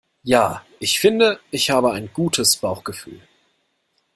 Ja, 0.23 0.65
ich 0.79 0.99
finde, 0.99 1.39
ich 1.51 1.69
habe 1.69 1.91
ein 1.91 2.09
gutes 2.11 2.57
Bauchgefühl. 2.57 3.21